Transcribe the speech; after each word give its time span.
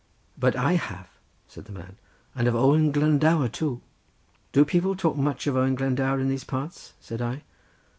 "But 0.35 0.55
I 0.55 0.73
have," 0.77 1.09
said 1.47 1.65
the 1.65 1.71
man; 1.71 1.95
"and 2.33 2.47
of 2.47 2.55
Owain 2.55 2.91
Glendower 2.91 3.47
too." 3.49 3.81
"Do 4.51 4.65
people 4.65 4.95
talk 4.95 5.15
much 5.15 5.45
of 5.45 5.55
Owen 5.55 5.75
Glendower 5.75 6.19
in 6.19 6.27
these 6.27 6.43
parts?" 6.43 6.93
said 6.99 7.21
I. 7.21 7.43